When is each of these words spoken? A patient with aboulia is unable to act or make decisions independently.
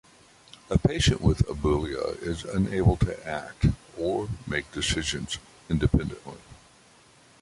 A 0.71 0.79
patient 0.79 1.21
with 1.21 1.45
aboulia 1.47 2.17
is 2.23 2.43
unable 2.43 2.97
to 2.97 3.23
act 3.27 3.67
or 3.99 4.29
make 4.47 4.71
decisions 4.71 5.37
independently. 5.69 6.39